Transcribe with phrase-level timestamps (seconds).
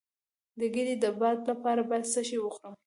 [0.59, 2.73] د ګیډې د باد لپاره باید څه شی وخورم؟